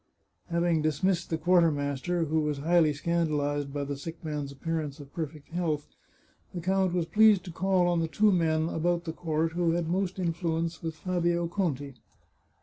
[0.49, 5.49] Having dismissed the quartermaster, who was highly scandalized by the sick man's appearance of perfect
[5.49, 5.85] health,
[6.55, 9.87] the count was pleased to call on the two men about the court who had
[9.87, 11.97] most influence with Fabio Conti.